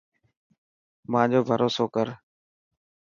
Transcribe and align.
مانجو 1.11 1.39
ڀروسو 1.47 1.85
ڪر. 1.95 2.07